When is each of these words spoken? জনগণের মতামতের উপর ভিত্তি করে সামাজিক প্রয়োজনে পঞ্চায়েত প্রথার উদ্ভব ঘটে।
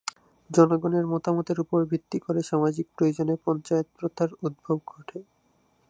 জনগণের 0.49 1.05
মতামতের 1.07 1.57
উপর 1.59 1.79
ভিত্তি 1.91 2.17
করে 2.19 2.41
সামাজিক 2.43 2.85
প্রয়োজনে 2.95 3.35
পঞ্চায়েত 3.45 3.87
প্রথার 3.97 4.29
উদ্ভব 4.43 4.77
ঘটে। 4.87 5.19